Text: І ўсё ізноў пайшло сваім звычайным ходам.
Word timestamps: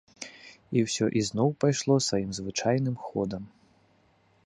І 0.77 0.81
ўсё 0.85 1.05
ізноў 1.21 1.49
пайшло 1.65 1.99
сваім 2.07 2.31
звычайным 2.41 2.95
ходам. 3.07 3.43